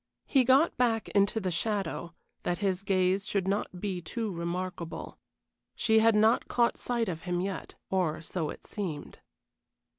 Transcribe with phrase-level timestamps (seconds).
[0.25, 5.19] He got back into the shadow, that his gaze should not be too remarkable.
[5.75, 9.19] She had not caught sight of him yet, or so it seemed.